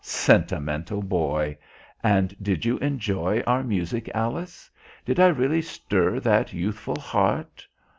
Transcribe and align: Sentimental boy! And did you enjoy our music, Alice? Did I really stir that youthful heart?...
Sentimental 0.03 1.03
boy! 1.03 1.55
And 2.03 2.35
did 2.41 2.65
you 2.65 2.77
enjoy 2.79 3.41
our 3.41 3.61
music, 3.63 4.09
Alice? 4.15 4.67
Did 5.05 5.19
I 5.19 5.27
really 5.27 5.61
stir 5.61 6.19
that 6.21 6.53
youthful 6.53 6.97
heart?... 6.99 7.67